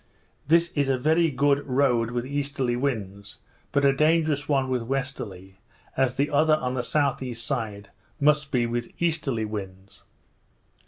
[0.47, 3.37] This is a very good road with easterly winds,
[3.71, 5.59] but a dangerous one with westerly;
[5.95, 7.35] as the other on the S.E.
[7.35, 10.01] side must be with easterly winds.